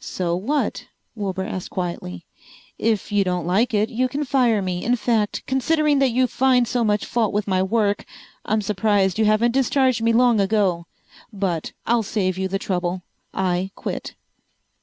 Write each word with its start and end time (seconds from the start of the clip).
"So 0.00 0.36
what?" 0.36 0.86
Wilbur 1.14 1.44
asked 1.44 1.70
quietly. 1.70 2.26
"If 2.78 3.10
you 3.10 3.24
don't 3.24 3.46
like 3.46 3.72
it 3.72 3.88
you 3.88 4.06
can 4.06 4.22
fire 4.22 4.60
me. 4.60 4.84
In 4.84 4.96
fact, 4.96 5.42
considering 5.46 5.98
that 6.00 6.10
you 6.10 6.26
find 6.26 6.68
so 6.68 6.84
much 6.84 7.06
fault 7.06 7.32
with 7.32 7.48
my 7.48 7.62
work 7.62 8.04
I'm 8.44 8.60
surprised 8.60 9.18
you 9.18 9.24
haven't 9.24 9.52
discharged 9.52 10.02
me 10.02 10.12
long 10.12 10.40
ago. 10.40 10.84
But 11.32 11.72
I'll 11.86 12.02
save 12.02 12.36
you 12.36 12.48
the 12.48 12.58
trouble. 12.58 13.00
I 13.32 13.70
quit." 13.76 14.14